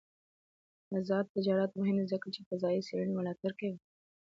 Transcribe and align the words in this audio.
آزاد 0.97 1.25
تجارت 1.35 1.71
مهم 1.79 1.95
دی 1.99 2.05
ځکه 2.13 2.27
چې 2.33 2.41
فضايي 2.49 2.81
څېړنې 2.87 3.13
ملاتړ 3.17 3.51
کوي. 3.59 3.77